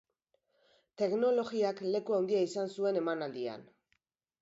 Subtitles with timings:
[1.01, 3.73] Teknologiak leku handia izan zuen emanaldian.